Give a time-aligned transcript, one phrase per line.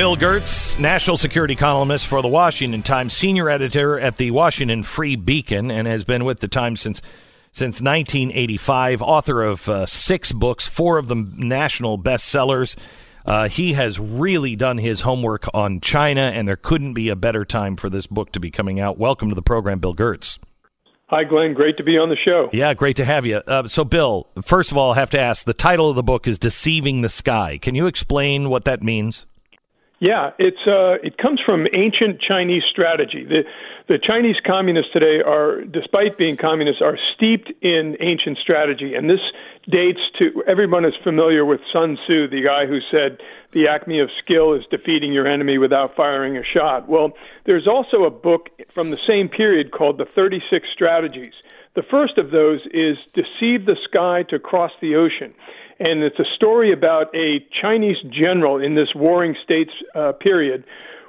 [0.00, 5.14] Bill Gertz, national security columnist for the Washington Times, senior editor at the Washington Free
[5.14, 7.02] Beacon, and has been with the Times since
[7.52, 9.02] since 1985.
[9.02, 12.76] Author of uh, six books, four of them national bestsellers.
[13.26, 17.44] Uh, he has really done his homework on China, and there couldn't be a better
[17.44, 18.96] time for this book to be coming out.
[18.96, 20.38] Welcome to the program, Bill Gertz.
[21.08, 21.52] Hi, Glenn.
[21.52, 22.48] Great to be on the show.
[22.54, 23.42] Yeah, great to have you.
[23.46, 26.26] Uh, so, Bill, first of all, I have to ask the title of the book
[26.26, 27.58] is Deceiving the Sky.
[27.60, 29.26] Can you explain what that means?
[30.00, 33.22] Yeah, it's uh, it comes from ancient Chinese strategy.
[33.22, 33.44] The
[33.86, 39.20] the Chinese communists today are, despite being communists, are steeped in ancient strategy, and this
[39.68, 43.18] dates to everyone is familiar with Sun Tzu, the guy who said
[43.52, 46.88] the acme of skill is defeating your enemy without firing a shot.
[46.88, 47.12] Well,
[47.44, 51.34] there's also a book from the same period called The 36 Strategies.
[51.74, 55.34] The first of those is Deceive the Sky to Cross the Ocean.
[55.80, 60.64] And it's a story about a Chinese general in this warring states uh, period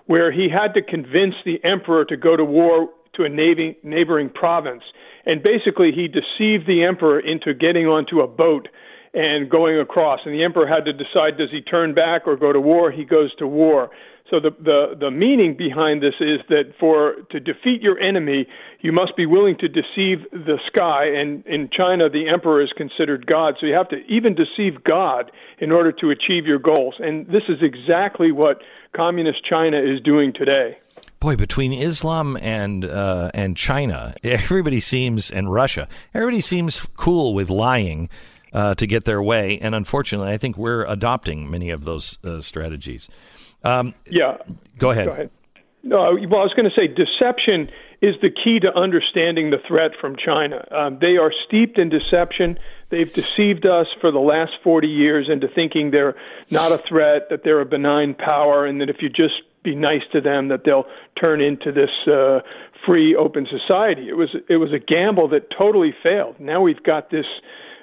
[0.06, 4.30] where he had to convince the emperor to go to war to a navy, neighboring
[4.30, 4.84] province.
[5.26, 8.70] And basically, he deceived the emperor into getting onto a boat
[9.13, 10.22] and going across.
[10.26, 12.91] And the emperor had to decide does he turn back or go to war?
[12.91, 13.91] He goes to war.
[14.32, 18.48] So the, the, the meaning behind this is that for to defeat your enemy,
[18.79, 21.05] you must be willing to deceive the sky.
[21.05, 23.55] And in China, the emperor is considered God.
[23.60, 26.96] So you have to even deceive God in order to achieve your goals.
[26.99, 28.62] And this is exactly what
[28.96, 30.77] communist China is doing today.
[31.20, 37.49] Boy, between Islam and uh, and China, everybody seems and Russia, everybody seems cool with
[37.49, 38.10] lying
[38.54, 42.41] uh, to get their way, and unfortunately, I think we're adopting many of those uh,
[42.41, 43.07] strategies.
[43.63, 44.37] Um, yeah,
[44.77, 45.05] go ahead.
[45.05, 45.29] Go ahead.
[45.84, 47.70] No, well, I was going to say deception
[48.01, 50.65] is the key to understanding the threat from China.
[50.71, 52.59] Um, they are steeped in deception.
[52.89, 56.15] They've deceived us for the last 40 years into thinking they're
[56.49, 60.01] not a threat, that they're a benign power, and that if you just be nice
[60.12, 60.85] to them, that they'll
[61.20, 62.39] turn into this uh,
[62.85, 64.09] free, open society.
[64.09, 66.39] It was it was a gamble that totally failed.
[66.39, 67.25] Now we've got this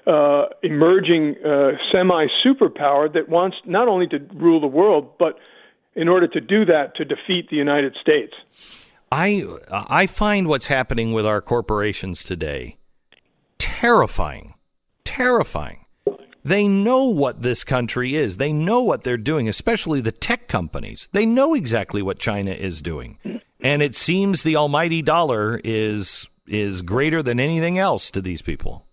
[0.06, 5.38] uh, emerging uh, semi superpower that wants not only to rule the world, but
[5.98, 8.32] in order to do that, to defeat the United States.
[9.10, 12.78] I I find what's happening with our corporations today
[13.58, 14.54] terrifying,
[15.04, 15.84] terrifying.
[16.44, 18.36] They know what this country is.
[18.36, 21.08] They know what they're doing, especially the tech companies.
[21.12, 23.18] They know exactly what China is doing.
[23.60, 28.86] And it seems the almighty dollar is is greater than anything else to these people.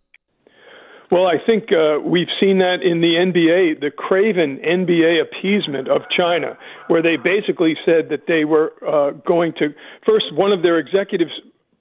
[1.16, 6.02] Well, I think uh, we've seen that in the NBA, the craven NBA appeasement of
[6.12, 6.58] China,
[6.90, 9.70] where they basically said that they were uh, going to
[10.06, 11.31] first one of their executives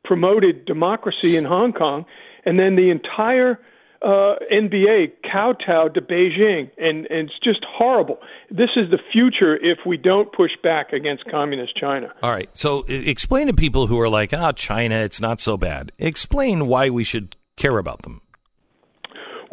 [0.05, 2.05] promoted democracy in Hong Kong,
[2.47, 3.59] and then the entire
[4.03, 8.19] uh, NBA kowtowed to Beijing, and, and it's just horrible.
[8.53, 12.15] This is the future if we don't push back against communist China.
[12.23, 15.57] All right, so explain to people who are like, "Ah, oh, China, it's not so
[15.57, 18.21] bad." Explain why we should care about them.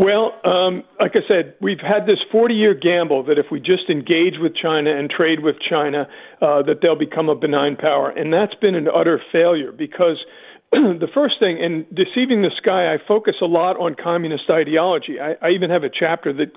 [0.02, 3.88] Well, um, like I said, we've had this 40 year gamble that if we just
[3.88, 6.08] engage with China and trade with China,
[6.42, 8.10] uh, that they'll become a benign power.
[8.10, 10.18] And that's been an utter failure because
[10.72, 15.20] the first thing, in Deceiving the Sky, I focus a lot on communist ideology.
[15.22, 16.50] I, I even have a chapter that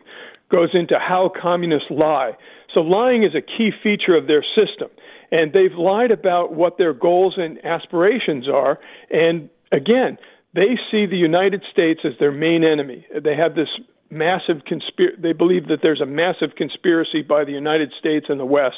[0.50, 2.32] goes into how communists lie.
[2.72, 4.88] So lying is a key feature of their system.
[5.30, 8.78] And they've lied about what their goals and aspirations are.
[9.10, 10.16] And again,
[10.54, 13.06] they see the United States as their main enemy.
[13.12, 13.68] They have this
[14.10, 15.20] massive conspiracy.
[15.20, 18.76] They believe that there's a massive conspiracy by the United States and the West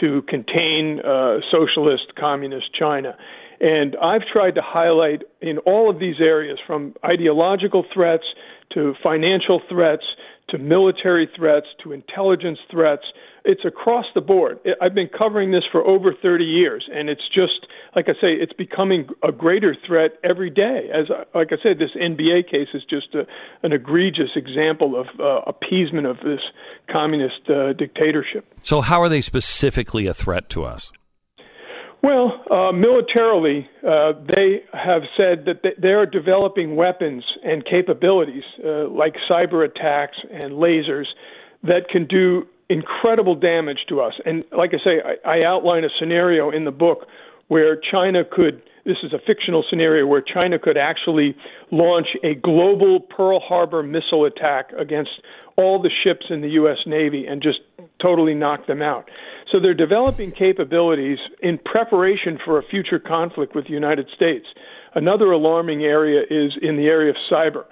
[0.00, 3.16] to contain uh, socialist, communist China.
[3.60, 8.24] And I've tried to highlight in all of these areas, from ideological threats
[8.72, 10.04] to financial threats
[10.48, 13.04] to military threats to intelligence threats,
[13.44, 14.58] it's across the board.
[14.80, 18.52] I've been covering this for over 30 years, and it's just like I say, it's
[18.52, 20.88] becoming a greater threat every day.
[20.92, 23.26] As like I said, this NBA case is just a,
[23.62, 26.40] an egregious example of uh, appeasement of this
[26.90, 28.46] communist uh, dictatorship.
[28.62, 30.92] So, how are they specifically a threat to us?
[32.02, 38.88] Well, uh, militarily, uh, they have said that they are developing weapons and capabilities uh,
[38.88, 41.04] like cyber attacks and lasers
[41.62, 44.14] that can do incredible damage to us.
[44.24, 47.06] And like I say, I, I outline a scenario in the book
[47.48, 51.34] where China could, this is a fictional scenario where China could actually
[51.72, 55.10] launch a global Pearl Harbor missile attack against
[55.56, 56.78] all the ships in the U.S.
[56.86, 57.58] Navy and just
[58.00, 59.10] totally knock them out.
[59.50, 64.46] So they're developing capabilities in preparation for a future conflict with the United States.
[64.94, 67.64] Another alarming area is in the area of cyber.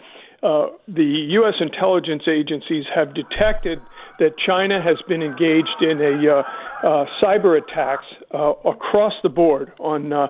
[0.42, 1.54] Uh, the U.S.
[1.60, 3.78] intelligence agencies have detected
[4.18, 6.42] that China has been engaged in a uh,
[6.86, 8.04] uh, cyber attacks
[8.34, 10.28] uh, across the board on uh,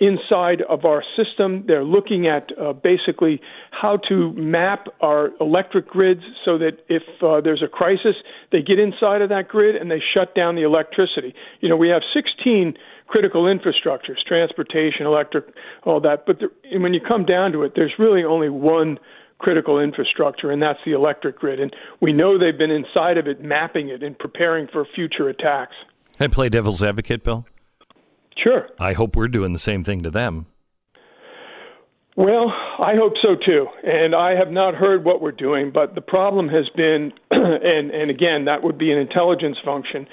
[0.00, 1.64] inside of our system.
[1.66, 3.40] They're looking at uh, basically
[3.70, 8.16] how to map our electric grids so that if uh, there's a crisis,
[8.52, 11.34] they get inside of that grid and they shut down the electricity.
[11.60, 12.74] You know, we have 16
[13.06, 15.44] critical infrastructures, transportation, electric,
[15.84, 16.24] all that.
[16.26, 18.98] But there, when you come down to it, there's really only one
[19.40, 21.58] critical infrastructure, and that's the electric grid.
[21.58, 25.74] And we know they've been inside of it, mapping it and preparing for future attacks.
[26.20, 27.46] I play devil's advocate, Bill.
[28.36, 28.68] Sure.
[28.78, 30.46] I hope we're doing the same thing to them.
[32.16, 33.66] Well, I hope so too.
[33.82, 38.10] And I have not heard what we're doing, but the problem has been, and, and
[38.10, 40.06] again, that would be an intelligence function.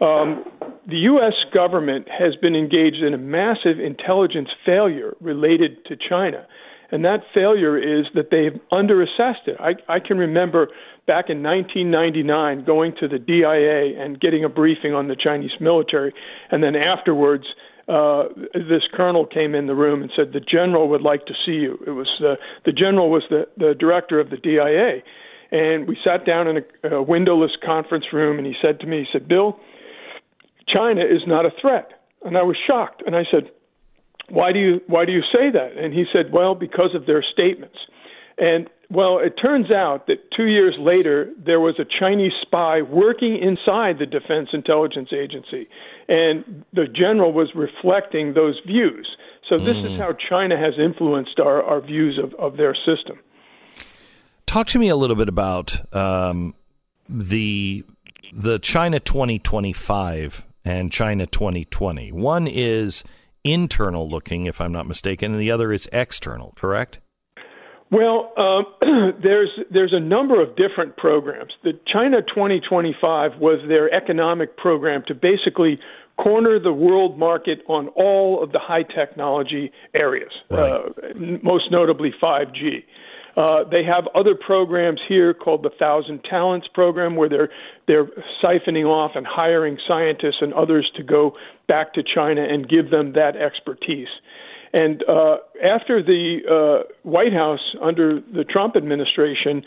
[0.00, 0.44] Um,
[0.86, 1.32] the U.S.
[1.54, 6.46] government has been engaged in a massive intelligence failure related to China.
[6.94, 9.56] And that failure is that they've underassessed it.
[9.58, 10.68] I, I can remember
[11.08, 16.14] back in 1999 going to the DIA and getting a briefing on the Chinese military.
[16.52, 17.46] And then afterwards,
[17.88, 21.54] uh, this colonel came in the room and said, The general would like to see
[21.54, 21.82] you.
[21.84, 25.02] It was uh, the general was the, the director of the DIA.
[25.50, 28.98] And we sat down in a, a windowless conference room, and he said to me,
[28.98, 29.58] He said, Bill,
[30.72, 32.04] China is not a threat.
[32.24, 33.02] And I was shocked.
[33.04, 33.50] And I said,
[34.28, 35.76] why do you why do you say that?
[35.76, 37.76] And he said, well, because of their statements.
[38.38, 43.36] And well, it turns out that two years later, there was a Chinese spy working
[43.36, 45.68] inside the Defense Intelligence Agency,
[46.08, 49.08] and the general was reflecting those views.
[49.48, 49.92] So this mm.
[49.92, 53.18] is how China has influenced our, our views of, of their system.
[54.46, 56.54] Talk to me a little bit about um,
[57.08, 57.84] the
[58.32, 62.12] the China 2025 and China 2020.
[62.12, 63.04] One is
[63.44, 67.00] internal looking, if I'm not mistaken, and the other is external, correct?
[67.90, 71.52] Well, um, there's there's a number of different programs.
[71.62, 75.78] The China 2025 was their economic program to basically
[76.16, 80.72] corner the world market on all of the high technology areas, right.
[80.72, 80.88] uh,
[81.42, 82.84] most notably 5G.
[83.36, 87.50] Uh, they have other programs here called the Thousand Talents program, where they're
[87.86, 88.06] they're
[88.42, 91.36] siphoning off and hiring scientists and others to go
[91.66, 94.08] back to China and give them that expertise.
[94.72, 99.62] And uh, after the uh, White House under the Trump administration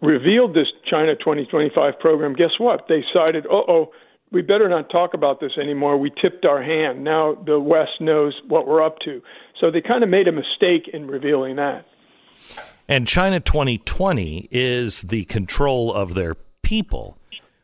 [0.00, 2.86] revealed this China 2025 program, guess what?
[2.88, 3.92] They decided, uh oh,
[4.30, 5.96] we better not talk about this anymore.
[5.98, 7.04] We tipped our hand.
[7.04, 9.22] Now the West knows what we're up to.
[9.60, 11.86] So they kind of made a mistake in revealing that.
[12.88, 17.18] And China 2020 is the control of their people,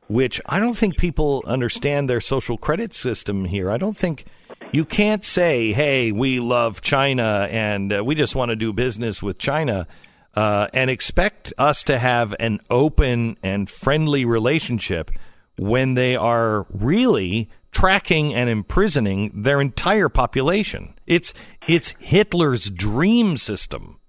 [0.09, 3.71] which I don't think people understand their social credit system here.
[3.71, 4.25] I don't think
[4.73, 9.23] you can't say, hey, we love China and uh, we just want to do business
[9.23, 9.87] with China.
[10.33, 15.11] Uh, and expect us to have an open and friendly relationship
[15.59, 20.95] when they are really tracking and imprisoning their entire population.
[21.07, 21.35] It's
[21.67, 24.00] it's Hitler's dream system.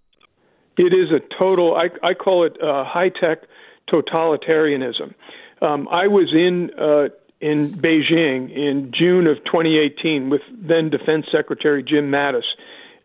[0.81, 3.43] It is a total, I, I call it uh, high tech
[3.87, 5.13] totalitarianism.
[5.61, 11.83] Um, I was in uh, in Beijing in June of 2018 with then Defense Secretary
[11.83, 12.49] Jim Mattis,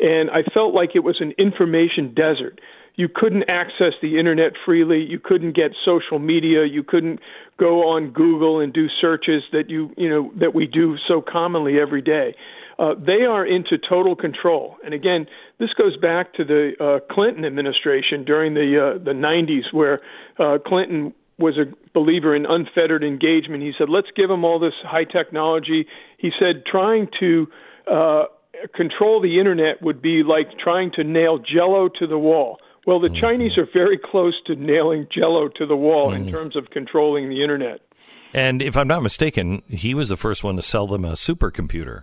[0.01, 2.63] and I felt like it was an information desert.
[2.95, 5.03] You couldn't access the internet freely.
[5.03, 6.65] You couldn't get social media.
[6.65, 7.21] You couldn't
[7.59, 11.79] go on Google and do searches that you you know that we do so commonly
[11.79, 12.35] every day.
[12.79, 14.77] Uh, they are into total control.
[14.85, 15.27] And again,
[15.59, 20.01] this goes back to the uh, Clinton administration during the uh, the 90s, where
[20.39, 21.65] uh, Clinton was a
[21.95, 23.63] believer in unfettered engagement.
[23.63, 25.87] He said, "Let's give them all this high technology."
[26.19, 27.47] He said, trying to
[27.91, 28.25] uh,
[28.75, 32.59] control the internet would be like trying to nail Jello to the wall.
[32.87, 36.17] Well, the Chinese are very close to nailing Jello to the wall mm.
[36.17, 37.81] in terms of controlling the internet.
[38.33, 42.03] And if I'm not mistaken, he was the first one to sell them a supercomputer.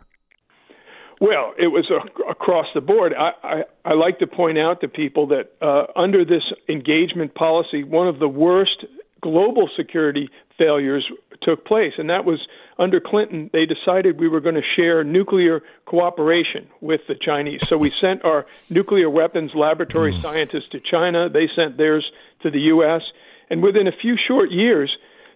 [1.24, 3.14] Well, it was a, across the board.
[3.18, 7.82] I, I, I like to point out to people that uh, under this engagement policy,
[7.86, 8.84] one of the worst
[9.22, 11.10] global security failures
[11.42, 12.46] took place, and that was
[12.78, 13.50] under Clinton.
[13.54, 17.62] They decided we were going to share nuclear cooperation with the Chinese.
[17.70, 20.22] So we sent our nuclear weapons laboratory mm.
[20.22, 21.30] scientists to China.
[21.30, 22.06] They sent theirs
[22.42, 23.02] to the U.S.
[23.50, 24.94] And within a few short years,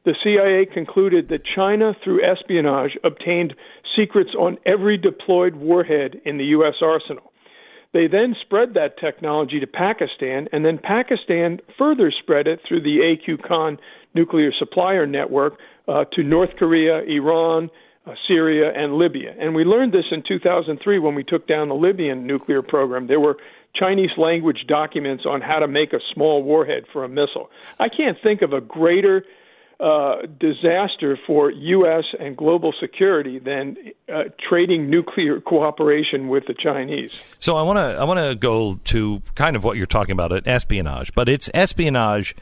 [0.07, 3.53] the CIA concluded that China, through espionage, obtained
[3.93, 6.75] secrets on every deployed warhead in the U.S.
[6.81, 7.33] arsenal.
[7.91, 12.99] They then spread that technology to Pakistan, and then Pakistan further spread it through the
[13.03, 13.77] AQ Khan
[14.15, 15.55] nuclear supplier network
[15.89, 17.69] uh, to North Korea, Iran,
[18.05, 19.33] uh, Syria, and Libya.
[19.37, 23.07] And we learned this in 2003 when we took down the Libyan nuclear program.
[23.07, 23.35] There were
[23.75, 27.49] Chinese language documents on how to make a small warhead for a missile.
[27.77, 29.25] I can't think of a greater
[29.79, 32.03] uh, disaster for U.S.
[32.19, 33.77] and global security than
[34.11, 37.19] uh, trading nuclear cooperation with the Chinese.
[37.39, 40.31] So I want to I want to go to kind of what you're talking about,
[40.31, 42.35] at espionage, but it's espionage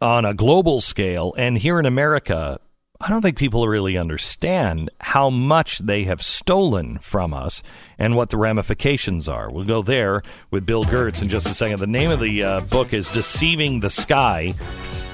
[0.00, 2.58] on a global scale, and here in America,
[3.00, 7.62] I don't think people really understand how much they have stolen from us
[7.98, 9.50] and what the ramifications are.
[9.50, 11.80] We'll go there with Bill Gertz in just a second.
[11.80, 14.54] The name of the uh, book is Deceiving the Sky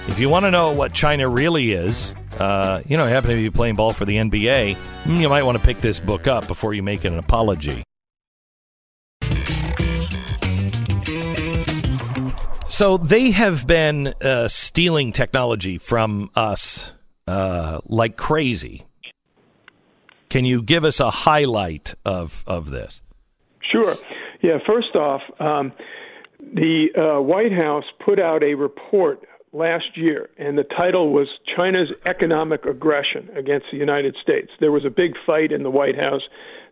[0.08, 3.36] if you want to know what China really is, uh, you know, you happen to
[3.36, 6.46] be playing ball for the NBA, hmm, you might want to pick this book up
[6.46, 7.82] before you make an apology.
[12.68, 16.92] So they have been uh, stealing technology from us
[17.26, 18.86] uh, like crazy.
[20.30, 23.02] Can you give us a highlight of, of this?
[23.70, 23.96] Sure.
[24.42, 25.72] Yeah, first off, um,
[26.38, 31.92] the uh, White House put out a report last year, and the title was China's
[32.04, 34.50] Economic Aggression Against the United States.
[34.60, 36.22] There was a big fight in the White House.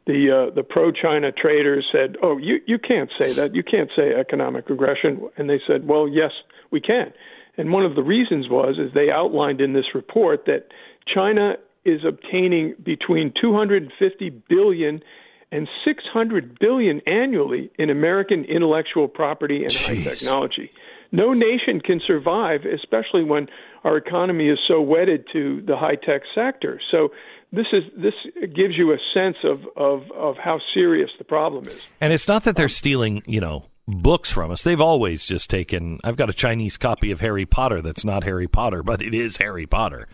[0.06, 3.54] The uh, the pro-China traders said, "Oh, you you can't say that.
[3.54, 6.30] You can't say economic aggression." And they said, "Well, yes,
[6.70, 7.12] we can."
[7.58, 10.68] And one of the reasons was as they outlined in this report that
[11.12, 15.02] China is obtaining between 250 billion
[15.50, 20.04] and 600 billion annually in American intellectual property and Jeez.
[20.04, 20.70] high technology
[21.12, 23.48] no nation can survive, especially when
[23.84, 26.80] our economy is so wedded to the high tech sector.
[26.90, 27.10] So
[27.52, 28.14] this is this
[28.54, 31.80] gives you a sense of, of, of how serious the problem is.
[32.00, 34.62] And it's not that they're stealing, you know, books from us.
[34.62, 35.98] They've always just taken.
[36.04, 39.38] I've got a Chinese copy of Harry Potter that's not Harry Potter, but it is
[39.38, 40.08] Harry Potter.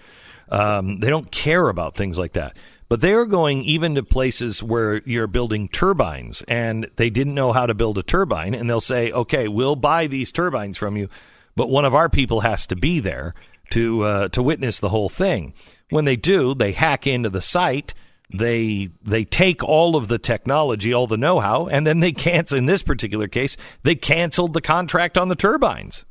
[0.48, 2.56] Um, they don't care about things like that.
[2.94, 7.52] But they are going even to places where you're building turbines and they didn't know
[7.52, 8.54] how to build a turbine.
[8.54, 11.08] And they'll say, okay, we'll buy these turbines from you,
[11.56, 13.34] but one of our people has to be there
[13.70, 15.54] to, uh, to witness the whole thing.
[15.90, 17.94] When they do, they hack into the site.
[18.32, 22.58] They they take all of the technology, all the know-how, and then they cancel.
[22.58, 26.04] In this particular case, they canceled the contract on the turbines.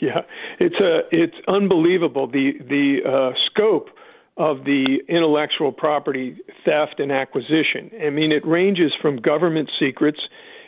[0.00, 0.22] Yeah,
[0.58, 3.90] it's a it's unbelievable the the uh, scope
[4.36, 7.90] of the intellectual property theft and acquisition.
[8.04, 10.20] I mean, it ranges from government secrets,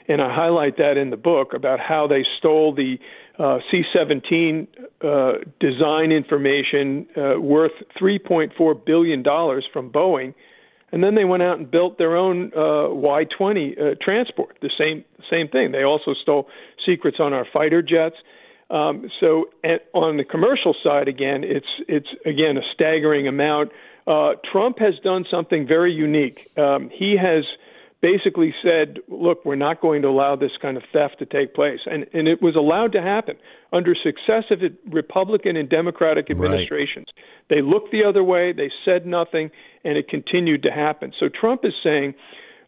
[0.07, 2.99] and I highlight that in the book about how they stole the
[3.39, 4.69] uh, C 17
[5.03, 9.25] uh, design information uh, worth $3.4 billion
[9.73, 10.35] from Boeing.
[10.93, 14.71] And then they went out and built their own uh, Y 20 uh, transport, the
[14.79, 15.73] same, same thing.
[15.73, 16.49] They also stole
[16.87, 18.15] secrets on our fighter jets.
[18.75, 23.71] Um, so at, on the commercial side, again, it's it's again a staggering amount.
[24.07, 26.51] Uh, Trump has done something very unique.
[26.59, 27.45] Um, he has
[28.03, 31.79] basically said, "Look, we're not going to allow this kind of theft to take place,"
[31.87, 33.37] and and it was allowed to happen
[33.73, 34.59] under successive
[34.91, 37.07] Republican and Democratic administrations.
[37.17, 37.57] Right.
[37.57, 39.53] They looked the other way, they said nothing,
[39.85, 41.13] and it continued to happen.
[41.21, 42.15] So Trump is saying.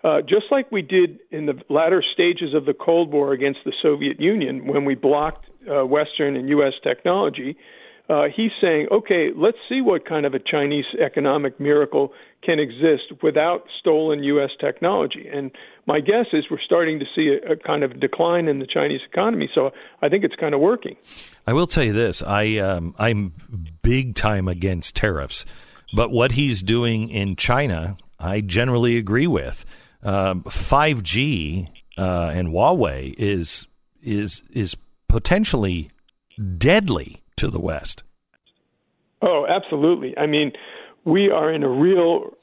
[0.06, 3.72] Uh, just like we did in the latter stages of the Cold War against the
[3.82, 6.75] Soviet Union, when we blocked uh, Western and U.S.
[6.80, 7.56] technology,
[8.08, 12.12] uh, he's saying, okay, let's see what kind of a Chinese economic miracle
[12.44, 14.50] can exist without stolen U.S.
[14.60, 15.26] technology.
[15.28, 15.50] And
[15.86, 19.00] my guess is we're starting to see a, a, kind of decline in the Chinese
[19.10, 19.50] economy.
[19.52, 19.72] So
[20.02, 20.94] I think it's kind of working.
[21.48, 23.32] I will tell you this: I um, I'm
[23.82, 25.44] big time against tariffs,
[25.92, 29.64] but what he's doing in China, I generally agree with.
[30.06, 33.66] Um, 5G uh, and Huawei is
[34.00, 34.76] is is
[35.08, 35.90] potentially
[36.58, 38.04] deadly to the West.
[39.20, 40.16] Oh, absolutely.
[40.16, 40.52] I mean,
[41.04, 42.36] we are in a real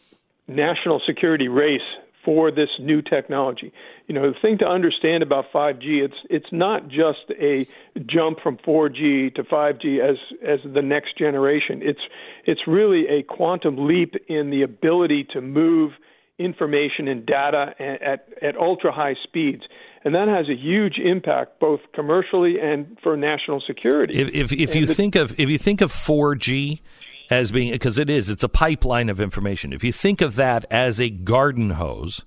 [0.48, 1.80] national security race
[2.26, 3.72] for this new technology.
[4.08, 7.66] You know, the thing to understand about 5G, it's it's not just a
[8.06, 11.80] jump from 4G to 5G as as the next generation.
[11.82, 12.02] It's
[12.46, 15.92] it's really a quantum leap in the ability to move
[16.40, 19.64] information and data at at ultra high speeds
[20.06, 24.16] and that has a huge impact both commercially and for national security.
[24.16, 26.82] If if, if you the, think of if you think of 4G
[27.30, 29.72] as being because it is it's a pipeline of information.
[29.72, 32.26] If you think of that as a garden hose,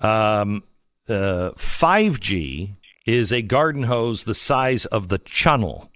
[0.00, 0.64] um,
[1.08, 2.76] uh, 5G
[3.06, 5.89] is a garden hose the size of the channel.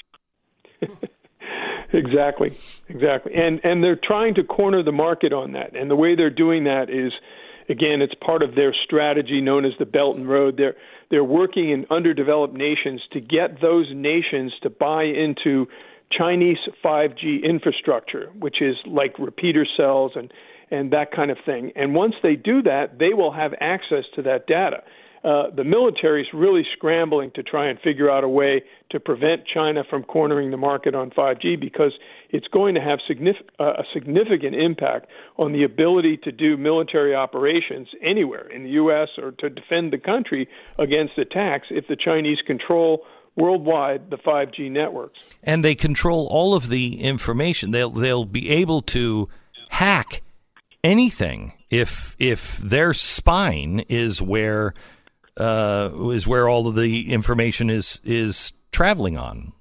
[1.95, 2.59] Exactly,
[2.89, 6.31] exactly, and and they're trying to corner the market on that, and the way they're
[6.31, 7.13] doing that is
[7.69, 10.57] Again, it's part of their strategy known as the Belt and Road.
[10.57, 10.75] They're
[11.11, 15.67] they're working in underdeveloped nations to get those nations to buy into
[16.11, 20.33] Chinese 5G infrastructure, which is like repeater cells and
[20.71, 21.73] and that kind of thing.
[21.77, 24.83] And once they do that, they will have access to that data.
[25.25, 29.43] Uh, the military is really scrambling to try and figure out a way to prevent
[29.47, 31.93] China from cornering the market on 5G because
[32.29, 35.07] it's going to have significant, uh, a significant impact
[35.39, 39.09] on the ability to do military operations anywhere in the U.S.
[39.17, 40.47] or to defend the country
[40.79, 43.01] against attacks if the Chinese control
[43.35, 45.19] worldwide the 5G networks.
[45.43, 47.71] And they control all of the information.
[47.71, 49.31] They'll they'll be able to
[49.71, 50.23] hack
[50.85, 54.75] anything if if their spine is where
[55.39, 59.53] uh, is where all of the information is is traveling on.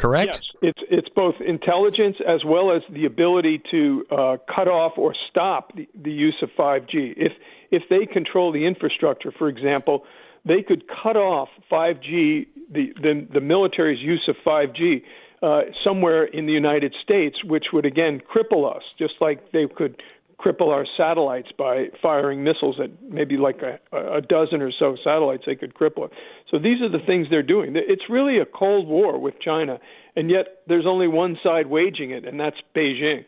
[0.00, 0.40] Correct.
[0.62, 5.14] Yes, it's it's both intelligence as well as the ability to uh, cut off or
[5.30, 7.14] stop the, the use of 5G.
[7.16, 7.32] If
[7.70, 10.04] if they control the infrastructure, for example,
[10.46, 15.02] they could cut off 5G, the the, the military's use of 5G.
[15.42, 19.96] Uh, somewhere in the United States, which would again cripple us, just like they could
[20.40, 25.44] cripple our satellites by firing missiles at maybe like a, a dozen or so satellites
[25.46, 26.08] they could cripple.
[26.50, 27.74] So these are the things they're doing.
[27.76, 29.78] It's really a cold war with China,
[30.16, 33.24] and yet there's only one side waging it, and that's Beijing.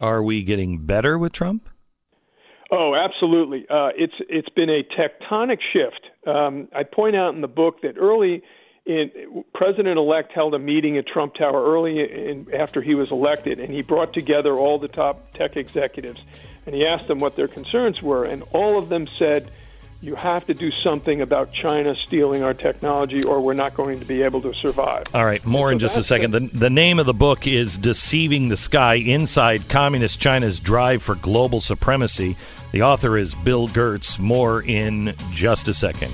[0.00, 1.68] Are we getting better with Trump?
[2.70, 3.66] Oh, absolutely.
[3.68, 6.06] Uh, it's it's been a tectonic shift.
[6.26, 8.42] Um, I point out in the book that early
[9.54, 13.80] President-elect held a meeting at Trump Tower early in, after he was elected, and he
[13.82, 16.20] brought together all the top tech executives,
[16.66, 19.52] and he asked them what their concerns were, and all of them said,
[20.00, 24.04] "You have to do something about China stealing our technology, or we're not going to
[24.04, 26.32] be able to survive." All right, more so in just a second.
[26.32, 31.14] The, the name of the book is "Deceiving the Sky: Inside Communist China's Drive for
[31.14, 32.36] Global Supremacy."
[32.72, 34.18] The author is Bill Gertz.
[34.18, 36.10] More in just a second.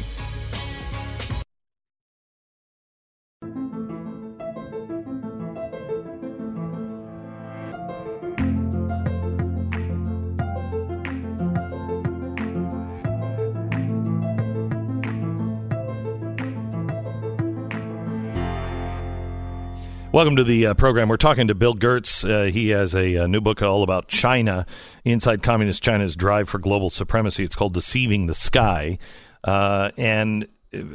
[20.18, 21.08] Welcome to the uh, program.
[21.08, 22.28] We're talking to Bill Gertz.
[22.28, 24.66] Uh, he has a, a, new book all about China,
[25.04, 27.44] inside Communist China's drive for global supremacy.
[27.44, 28.98] It's called Deceiving the Sky.
[29.44, 30.48] Uh, and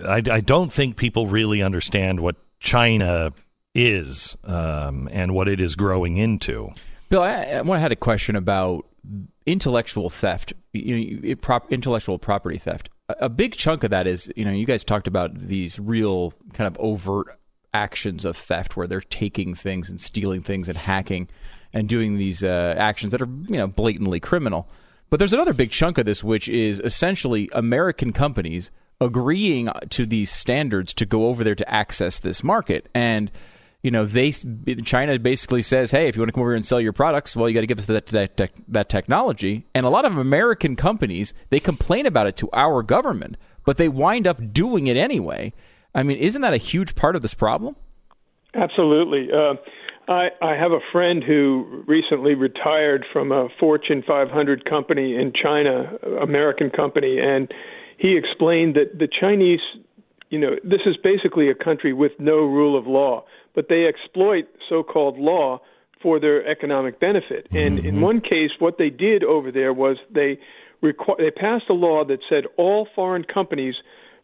[0.06, 3.32] I, I, don't think people really understand what China
[3.74, 6.74] is um, and what it is growing into.
[7.08, 8.86] Bill, I, I had a question about
[9.46, 12.90] intellectual theft, you know, prop, intellectual property theft.
[13.08, 16.68] A big chunk of that is, you know, you guys talked about these real kind
[16.68, 17.40] of overt
[17.74, 21.28] actions of theft where they're taking things and stealing things and hacking
[21.74, 24.68] and doing these uh, actions that are you know blatantly criminal.
[25.10, 30.32] But there's another big chunk of this, which is essentially American companies agreeing to these
[30.32, 33.32] standards to go over there to access this market and
[33.82, 36.66] you know they China basically says, "Hey, if you want to come over here and
[36.66, 39.90] sell your products, well, you got to give us that, that that technology." And a
[39.90, 44.54] lot of American companies they complain about it to our government, but they wind up
[44.54, 45.54] doing it anyway.
[45.96, 47.76] I mean, isn't that a huge part of this problem?
[48.56, 49.30] Absolutely.
[49.32, 49.56] Uh,
[50.08, 55.98] I, I have a friend who recently retired from a Fortune 500 company in China,
[56.22, 57.52] American company, and
[57.98, 59.62] he explained that the Chinese,
[60.30, 63.24] you know, this is basically a country with no rule of law,
[63.56, 65.62] but they exploit so-called law
[66.02, 67.48] for their economic benefit.
[67.52, 67.88] And mm-hmm.
[67.88, 70.38] in one case, what they did over there was they
[70.84, 73.76] requ- they passed a law that said all foreign companies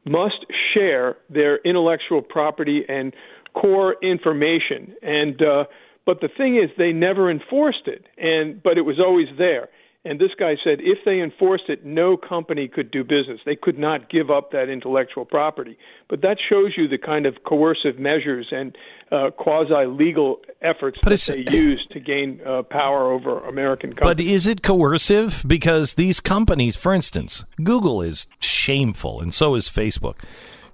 [0.10, 3.14] must share their intellectual property and
[3.54, 4.96] core information.
[5.04, 5.64] And uh,
[6.06, 9.70] but the thing is, they never enforced it, and but it was always there.
[10.06, 13.42] And this guy said if they enforced it, no company could do business.
[13.46, 15.78] They could not give up that intellectual property.
[16.08, 18.78] But that shows you the kind of coercive measures and
[19.12, 24.16] uh, quasi legal efforts but that they use to gain uh, power over American companies.
[24.16, 25.44] But is it coercive?
[25.46, 30.24] Because these companies, for instance, Google is shameful, and so is Facebook.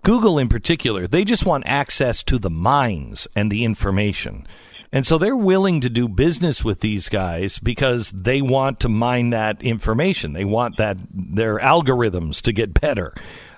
[0.04, 4.46] Google, in particular, they just want access to the minds and the information.
[4.96, 9.32] And so they're willing to do business with these guys because they want to mine
[9.32, 10.32] that information.
[10.32, 13.14] They want that their algorithms to get better.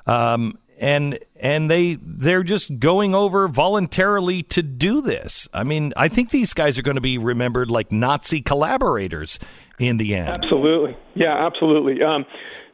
[0.08, 5.47] Um, and and they they're just going over voluntarily to do this.
[5.54, 9.38] I mean, I think these guys are going to be remembered like Nazi collaborators
[9.78, 10.30] in the end.
[10.30, 12.02] Absolutely, yeah, absolutely.
[12.02, 12.26] Um,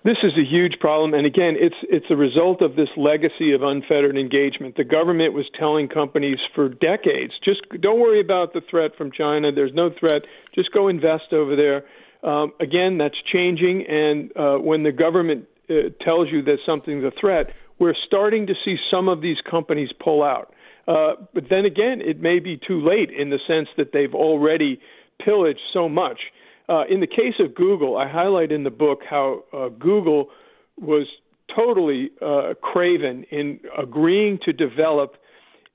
[0.03, 3.61] this is a huge problem, and again, it's it's a result of this legacy of
[3.63, 4.75] unfettered engagement.
[4.75, 9.51] The government was telling companies for decades, just don't worry about the threat from China.
[9.51, 10.23] There's no threat.
[10.53, 11.85] Just go invest over there.
[12.29, 17.11] Um, again, that's changing, and uh, when the government uh, tells you that something's a
[17.19, 17.47] threat,
[17.79, 20.53] we're starting to see some of these companies pull out.
[20.87, 24.79] Uh, but then again, it may be too late in the sense that they've already
[25.23, 26.19] pillaged so much.
[26.69, 30.29] Uh, in the case of Google, I highlight in the book how uh, Google
[30.77, 31.07] was
[31.55, 35.15] totally uh, craven in agreeing to develop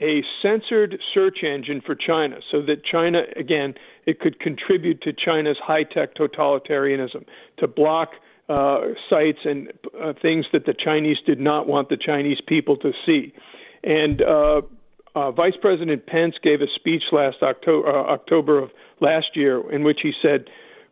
[0.01, 3.74] a censored search engine for China so that China, again,
[4.07, 7.24] it could contribute to China's high tech totalitarianism,
[7.59, 8.11] to block
[8.48, 8.79] uh,
[9.11, 13.35] sites and uh, things that the Chinese did not want the Chinese people to see.
[13.83, 14.62] And uh,
[15.14, 18.70] uh, Vice President Pence gave a speech last October, uh, October of
[19.01, 20.46] last year in which he said,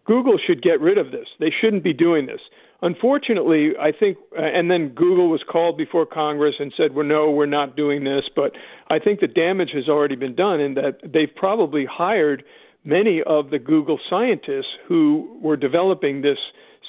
[0.07, 1.27] Google should get rid of this.
[1.41, 2.41] They shouldn't be doing this.
[2.83, 7.31] Unfortunately, I think, uh, and then Google was called before Congress and said, well, no,
[7.31, 8.25] we're not doing this.
[8.35, 8.53] But
[8.89, 12.45] I think the damage has already been done in that they've probably hired
[12.85, 16.39] many of the Google scientists who were developing this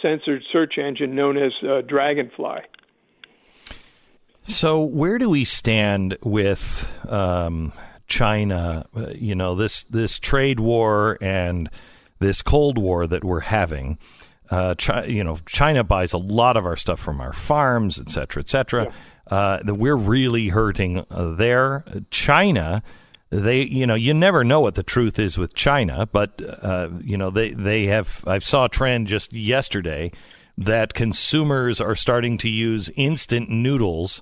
[0.02, 2.60] censored search engine known as uh, Dragonfly.
[4.44, 7.74] So, where do we stand with um,
[8.08, 8.86] China?
[8.96, 11.70] Uh, you know, this this trade war and
[12.20, 13.98] this Cold War that we're having.
[14.50, 14.76] Uh,
[15.08, 18.48] you know, China buys a lot of our stuff from our farms, et cetera, et
[18.48, 18.86] cetera.
[18.86, 18.92] Yeah.
[19.36, 21.84] Uh, we're really hurting uh, there.
[22.12, 22.82] China,
[23.30, 27.18] they, you know, you never know what the truth is with China, but uh, you
[27.18, 28.24] know, they they have.
[28.26, 30.12] I saw a trend just yesterday
[30.58, 34.22] that consumers are starting to use instant noodles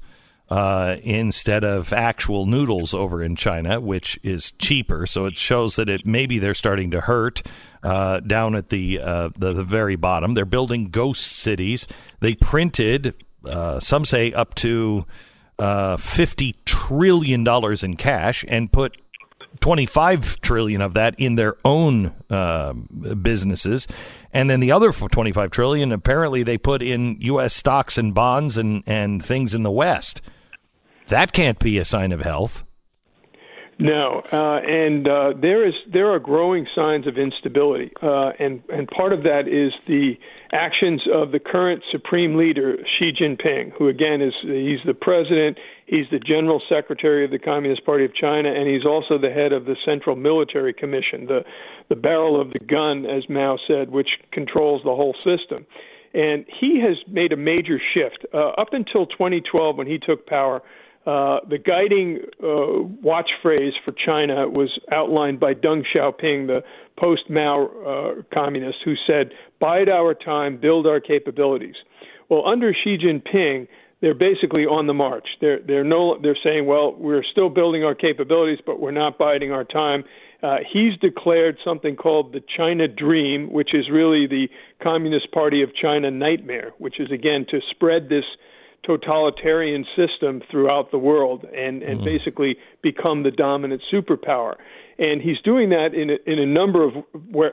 [0.50, 5.06] uh, instead of actual noodles over in China, which is cheaper.
[5.06, 7.42] So it shows that it maybe they're starting to hurt
[7.84, 10.34] uh, down at the, uh, the, the very bottom.
[10.34, 11.88] They're building ghost cities.
[12.20, 15.06] They printed uh, some say up to
[15.60, 18.98] uh, fifty trillion dollars in cash and put
[19.62, 22.74] 25 trillion of that in their own uh,
[23.22, 23.88] businesses
[24.34, 28.84] and then the other 25 trillion apparently they put in US stocks and bonds and
[28.86, 30.22] and things in the west
[31.08, 32.64] that can't be a sign of health.
[33.78, 38.88] No, uh, and uh, there is there are growing signs of instability, uh, and and
[38.88, 40.14] part of that is the
[40.54, 46.06] actions of the current supreme leader Xi Jinping, who again is he's the president, he's
[46.10, 49.66] the general secretary of the Communist Party of China, and he's also the head of
[49.66, 51.44] the Central Military Commission, the
[51.90, 55.66] the barrel of the gun, as Mao said, which controls the whole system.
[56.14, 58.26] And he has made a major shift.
[58.34, 60.62] Uh, up until 2012, when he took power,
[61.06, 66.64] uh, the guiding uh, watch phrase for China was outlined by Deng Xiaoping, the
[67.00, 71.76] post Mao uh, communist, who said, Bide our time, build our capabilities.
[72.30, 73.68] Well, under Xi Jinping,
[74.02, 75.28] they're basically on the march.
[75.42, 79.52] They're, they're, no, they're saying, well, we're still building our capabilities, but we're not biding
[79.52, 80.04] our time.
[80.44, 84.48] Uh, he's declared something called the China Dream, which is really the
[84.82, 88.26] Communist Party of China nightmare, which is, again, to spread this
[88.86, 92.06] totalitarian system throughout the world and, and mm-hmm.
[92.06, 94.56] basically become the dominant superpower.
[94.98, 96.94] And he's doing that in a, in a number of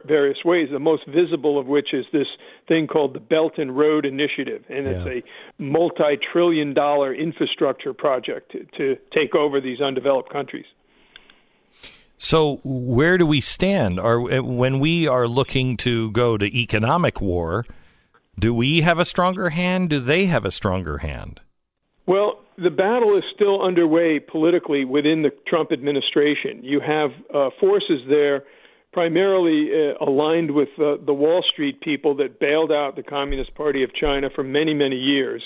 [0.06, 0.68] various ways.
[0.70, 2.28] The most visible of which is this
[2.68, 4.92] thing called the Belt and Road Initiative, and yeah.
[4.92, 10.66] it's a multi-trillion-dollar infrastructure project to, to take over these undeveloped countries.
[12.16, 13.98] So, where do we stand?
[13.98, 17.66] Are when we are looking to go to economic war?
[18.38, 19.90] Do we have a stronger hand?
[19.90, 21.40] Do they have a stronger hand?
[22.06, 26.62] Well, the battle is still underway politically within the Trump administration.
[26.62, 28.44] You have uh, forces there
[28.92, 33.82] primarily uh, aligned with uh, the Wall Street people that bailed out the Communist Party
[33.82, 35.42] of China for many, many years.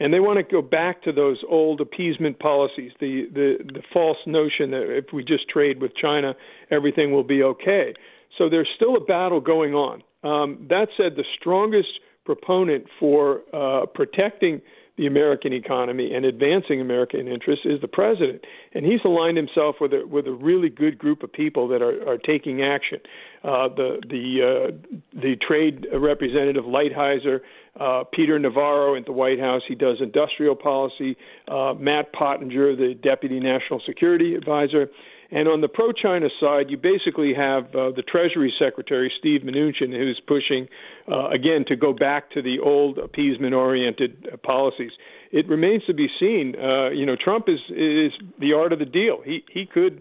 [0.00, 4.18] And they want to go back to those old appeasement policies, the, the, the false
[4.26, 6.34] notion that if we just trade with China,
[6.70, 7.94] everything will be okay.
[8.36, 10.02] So there's still a battle going on.
[10.22, 11.88] Um, that said, the strongest
[12.28, 14.60] proponent for uh, protecting
[14.98, 19.94] the American economy and advancing American interests is the president, and he's aligned himself with
[19.94, 22.98] a with a really good group of people that are, are taking action.
[23.42, 27.38] Uh, the the uh, the trade representative Lighthizer,
[27.80, 31.16] uh, Peter Navarro at the White House, he does industrial policy.
[31.50, 34.90] Uh, Matt Pottinger, the deputy national security advisor.
[35.30, 39.92] And on the pro China side, you basically have uh, the Treasury Secretary, Steve Mnuchin,
[39.92, 40.68] who's pushing,
[41.10, 44.92] uh, again, to go back to the old appeasement oriented uh, policies.
[45.30, 46.54] It remains to be seen.
[46.56, 49.20] Uh, you know, Trump is, is the art of the deal.
[49.22, 50.00] He, he could,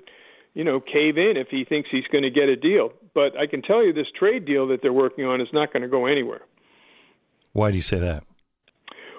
[0.54, 2.94] you know, cave in if he thinks he's going to get a deal.
[3.14, 5.84] But I can tell you this trade deal that they're working on is not going
[5.84, 6.42] to go anywhere.
[7.52, 8.24] Why do you say that?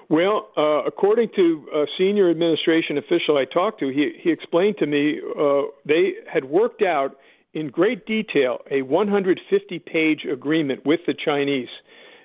[0.09, 4.87] Well, uh, according to a senior administration official I talked to, he, he explained to
[4.87, 7.15] me uh, they had worked out
[7.53, 11.69] in great detail a 150 page agreement with the Chinese.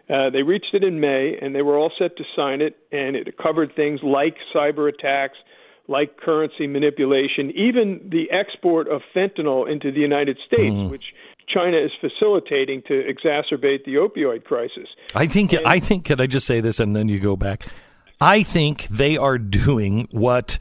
[0.09, 3.16] Uh, they reached it in May, and they were all set to sign it, and
[3.16, 5.37] it covered things like cyber attacks,
[5.87, 10.90] like currency manipulation, even the export of fentanyl into the United States, mm.
[10.90, 11.05] which
[11.48, 14.88] China is facilitating to exacerbate the opioid crisis.
[15.14, 15.52] I think.
[15.52, 16.04] And, I think.
[16.04, 17.66] Can I just say this, and then you go back?
[18.20, 20.59] I think they are doing what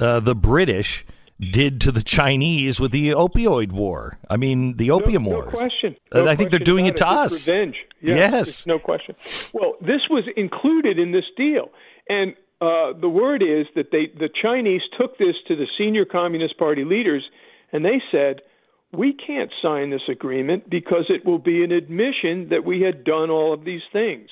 [0.00, 1.04] uh, the British
[1.50, 4.18] did to the Chinese with the opioid war.
[4.30, 5.54] I mean, the opium no, no wars.
[5.54, 5.96] Question.
[6.12, 7.32] Uh, No I think they're doing it to us.
[7.32, 7.76] It's revenge.
[8.00, 8.66] Yeah, Yes.
[8.66, 9.16] no question.
[9.52, 11.70] Well, this was included in this deal,
[12.08, 16.58] and uh, the word is that they, the Chinese, took this to the senior Communist
[16.58, 17.24] Party leaders,
[17.72, 18.42] and they said,
[18.92, 23.30] "We can't sign this agreement because it will be an admission that we had done
[23.30, 24.28] all of these things."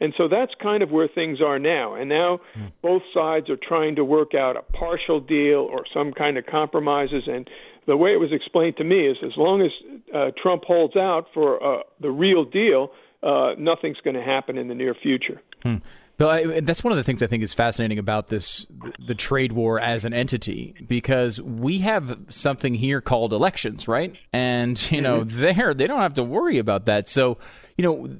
[0.00, 1.94] And so that's kind of where things are now.
[1.94, 2.40] And now
[2.82, 7.24] both sides are trying to work out a partial deal or some kind of compromises.
[7.26, 7.48] And
[7.86, 9.70] the way it was explained to me is as long as
[10.14, 12.90] uh, Trump holds out for uh, the real deal,
[13.22, 15.40] uh, nothing's going to happen in the near future.
[15.62, 15.80] Bill,
[16.20, 18.66] I, that's one of the things I think is fascinating about this,
[19.04, 24.16] the trade war as an entity, because we have something here called elections, right?
[24.32, 25.40] And you know, mm-hmm.
[25.40, 27.08] there they don't have to worry about that.
[27.08, 27.36] So,
[27.76, 28.16] you know,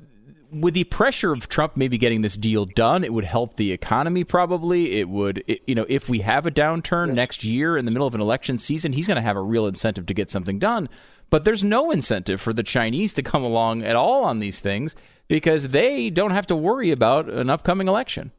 [0.53, 4.25] with the pressure of Trump maybe getting this deal done, it would help the economy.
[4.25, 5.43] Probably, it would.
[5.47, 8.21] It, you know, if we have a downturn next year in the middle of an
[8.21, 10.89] election season, he's going to have a real incentive to get something done.
[11.29, 14.95] But there's no incentive for the Chinese to come along at all on these things
[15.29, 18.33] because they don't have to worry about an upcoming election.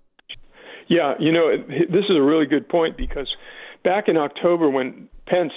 [0.88, 3.28] Yeah, you know, this is a really good point because
[3.84, 5.52] back in October when Pence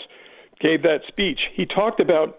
[0.60, 2.38] gave that speech, he talked about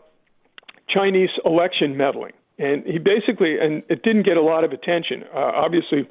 [0.89, 2.33] Chinese election meddling.
[2.59, 5.23] And he basically, and it didn't get a lot of attention.
[5.33, 6.07] Uh, obviously,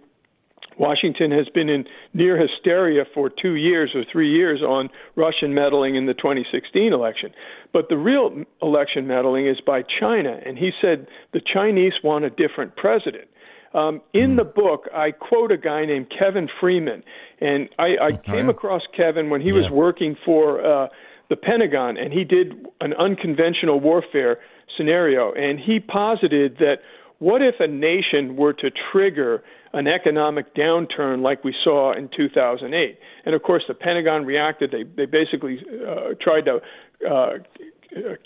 [0.80, 5.94] Washington has been in near hysteria for two years or three years on Russian meddling
[5.94, 7.32] in the 2016 election.
[7.70, 10.40] But the real election meddling is by China.
[10.44, 13.28] And he said the Chinese want a different president.
[13.74, 17.04] Um, in the book, I quote a guy named Kevin Freeman,
[17.40, 20.88] and I, I came across Kevin when he was working for uh,
[21.28, 24.38] the Pentagon, and he did an unconventional warfare
[24.76, 26.78] scenario, and he posited that
[27.20, 32.98] what if a nation were to trigger an economic downturn like we saw in 2008?
[33.24, 34.72] And of course, the Pentagon reacted.
[34.72, 36.60] They they basically uh, tried to
[37.08, 37.30] uh,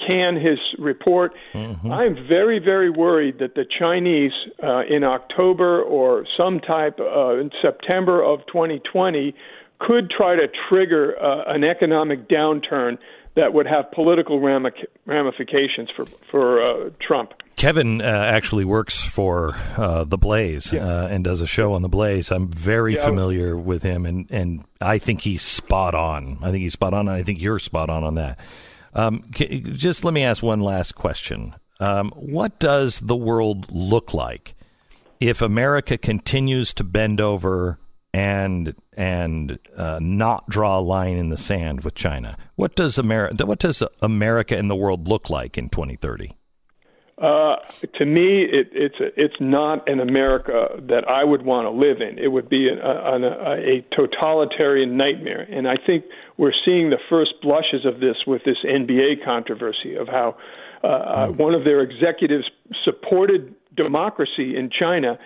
[0.06, 1.32] can his report.
[1.92, 7.50] I'm very, very worried that the Chinese uh, in October or some type uh, in
[7.62, 9.34] September of 2020
[9.80, 12.98] could try to trigger uh, an economic downturn
[13.36, 17.32] that would have political ramifications for for uh, Trump.
[17.56, 21.88] Kevin uh, actually works for uh, the Blaze uh, and does a show on the
[21.88, 22.32] Blaze.
[22.32, 23.04] I'm very Yeah.
[23.04, 26.38] familiar with him, and, and I think he's spot on.
[26.42, 28.40] I think he's spot on, and I think you're spot on on that.
[28.92, 31.54] Um, just let me ask one last question.
[31.80, 34.54] Um, what does the world look like
[35.20, 37.78] if America continues to bend over
[38.14, 42.36] and and uh, not draw a line in the sand with China?
[42.54, 46.32] What does America what does America and the world look like in 2030?
[47.18, 47.56] Uh,
[47.94, 52.00] to me, it, it's a, it's not an America that I would want to live
[52.00, 52.18] in.
[52.18, 56.04] It would be an, a, a, a totalitarian nightmare, and I think
[56.38, 60.36] we're seeing the first blushes of this with this NBA controversy of how
[60.82, 62.44] uh, uh, one of their executives
[62.84, 65.18] supported democracy in China,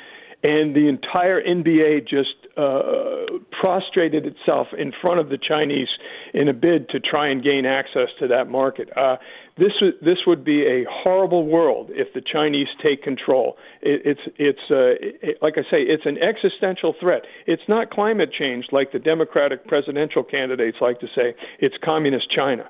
[0.42, 5.88] and the entire NBA just uh, prostrated itself in front of the Chinese
[6.32, 8.88] in a bid to try and gain access to that market.
[8.96, 9.16] Uh,
[9.56, 13.56] this this would be a horrible world if the Chinese take control.
[13.82, 14.94] It, it's it's uh,
[15.28, 17.22] it, like I say, it's an existential threat.
[17.46, 21.34] It's not climate change like the Democratic presidential candidates like to say.
[21.58, 22.68] It's communist China.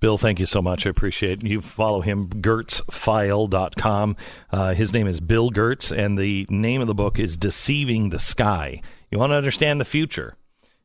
[0.00, 0.86] Bill, thank you so much.
[0.86, 1.48] I appreciate it.
[1.48, 4.16] You follow him, gertzfile.com.
[4.52, 8.20] Uh, his name is Bill Gertz, and the name of the book is Deceiving the
[8.20, 8.80] Sky.
[9.10, 10.36] You want to understand the future.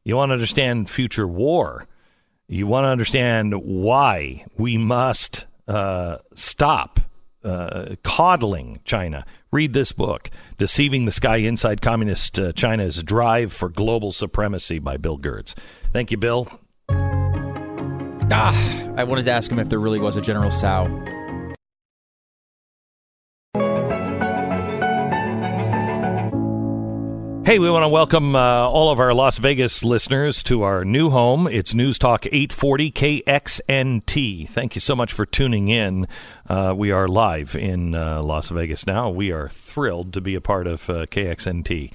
[0.03, 1.87] You want to understand future war.
[2.47, 6.99] You want to understand why we must uh, stop
[7.43, 9.25] uh, coddling China.
[9.51, 14.97] Read this book, Deceiving the Sky Inside Communist uh, China's Drive for Global Supremacy by
[14.97, 15.53] Bill Gertz.
[15.91, 16.47] Thank you, Bill.
[18.31, 20.87] Ah, I wanted to ask him if there really was a General Sow.
[27.45, 31.09] Hey, we want to welcome uh, all of our Las Vegas listeners to our new
[31.09, 31.45] home.
[31.45, 34.49] It's News Talk 840 KXNT.
[34.49, 36.07] Thank you so much for tuning in.
[36.47, 39.09] Uh, we are live in uh, Las Vegas now.
[39.09, 41.91] We are thrilled to be a part of uh, KXNT.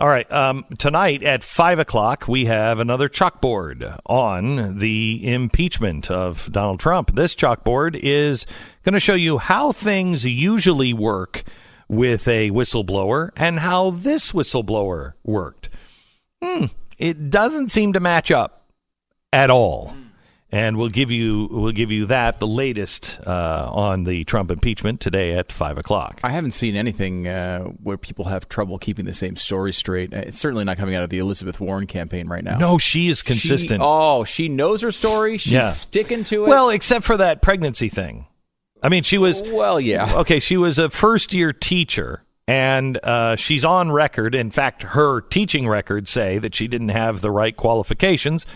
[0.00, 6.50] All right, um, tonight at 5 o'clock, we have another chalkboard on the impeachment of
[6.50, 7.14] Donald Trump.
[7.14, 8.46] This chalkboard is
[8.82, 11.42] going to show you how things usually work
[11.86, 15.68] with a whistleblower and how this whistleblower worked.
[16.42, 18.70] Hmm, it doesn't seem to match up
[19.34, 19.94] at all.
[20.52, 25.00] And we'll give you we'll give you that the latest uh, on the Trump impeachment
[25.00, 26.20] today at five o'clock.
[26.24, 30.12] I haven't seen anything uh, where people have trouble keeping the same story straight.
[30.12, 32.58] It's certainly not coming out of the Elizabeth Warren campaign right now.
[32.58, 33.80] No, she is consistent.
[33.80, 35.38] She, oh, she knows her story.
[35.38, 35.70] She's Yeah.
[35.70, 36.48] sticking to it.
[36.48, 38.26] well, except for that pregnancy thing.
[38.82, 40.16] I mean, she was well, yeah.
[40.20, 40.40] okay.
[40.40, 44.34] She was a first year teacher, and uh, she's on record.
[44.34, 48.46] In fact, her teaching records say that she didn't have the right qualifications.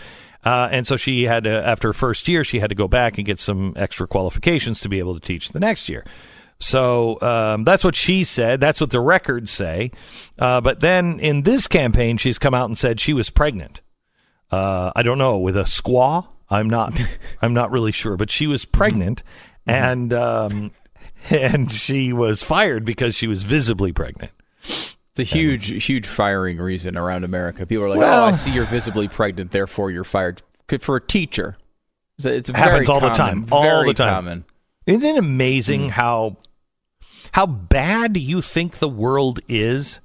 [0.45, 3.17] Uh, and so she had to, after her first year, she had to go back
[3.17, 6.05] and get some extra qualifications to be able to teach the next year.
[6.59, 8.61] So um, that's what she said.
[8.61, 9.91] That's what the records say.
[10.39, 13.81] Uh, but then in this campaign, she's come out and said she was pregnant.
[14.51, 16.27] Uh, I don't know with a squaw.
[16.49, 16.99] I'm not.
[17.41, 19.23] I'm not really sure, but she was pregnant,
[19.65, 20.71] and um,
[21.29, 24.31] and she was fired because she was visibly pregnant.
[25.17, 27.65] It's a huge, huge firing reason around America.
[27.65, 30.97] People are like, Well- "Oh, I see you're visibly pregnant, therefore you're fired." Good for
[30.97, 31.55] a teacher.
[32.21, 33.47] It's, Happens all the time.
[33.51, 34.13] All the time.
[34.13, 34.45] Common.
[34.85, 35.89] Isn't it amazing mm.
[35.91, 36.35] how
[37.31, 39.99] how bad you think the world is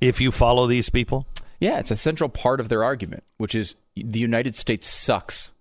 [0.00, 1.26] if you follow these people?
[1.60, 5.52] Yeah, it's a central part of their argument, which is the United States sucks,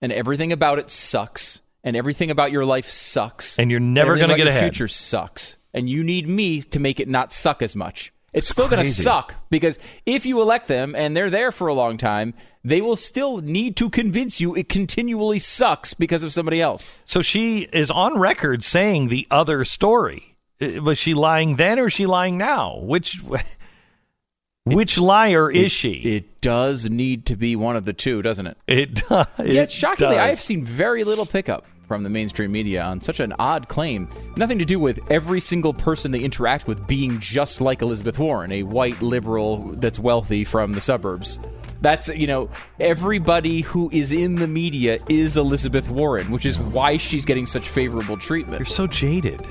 [0.00, 4.26] and everything about it sucks, and everything about your life sucks, And you're never gonna
[4.26, 4.62] about get your ahead.
[4.62, 8.12] Future sucks, and you need me to make it not suck as much.
[8.32, 11.74] It's still going to suck because if you elect them and they're there for a
[11.74, 16.60] long time, they will still need to convince you it continually sucks because of somebody
[16.60, 16.92] else.
[17.04, 20.36] So she is on record saying the other story.
[20.60, 22.78] Uh, Was she lying then or is she lying now?
[22.78, 23.20] Which
[24.64, 25.94] which liar is she?
[25.94, 28.58] It does need to be one of the two, doesn't it?
[28.66, 29.26] It, does.
[29.44, 30.18] Yet, shockingly.
[30.18, 34.06] I have seen very little pickup from the mainstream media on such an odd claim.
[34.36, 38.52] Nothing to do with every single person they interact with being just like Elizabeth Warren,
[38.52, 41.40] a white liberal that's wealthy from the suburbs.
[41.80, 42.48] That's, you know,
[42.78, 47.68] everybody who is in the media is Elizabeth Warren, which is why she's getting such
[47.68, 48.60] favorable treatment.
[48.60, 49.44] You're so jaded.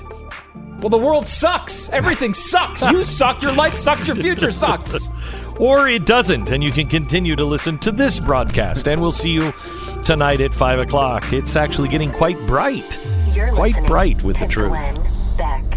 [0.80, 1.90] Well, the world sucks.
[1.90, 2.82] Everything sucks.
[2.84, 3.42] You suck.
[3.42, 4.08] Your life sucks.
[4.08, 5.10] Your future sucks.
[5.60, 8.88] Or it doesn't, and you can continue to listen to this broadcast.
[8.88, 9.52] And we'll see you
[10.04, 11.34] tonight at 5 o'clock.
[11.34, 13.00] It's actually getting quite bright.
[13.34, 14.70] You're quite bright with the truth.
[14.70, 14.96] Glenn
[15.38, 15.69] Beck.